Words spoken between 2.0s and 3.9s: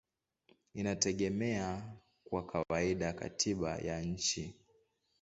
kwa kawaida katiba